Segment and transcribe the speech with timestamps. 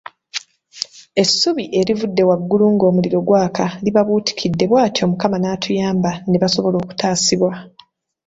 [1.21, 7.51] Essubi erivudde waggulu ng'omuliro gwaka libabuutikidde bwatyo Mukama naatuyamba nebasobola okutaasibwa.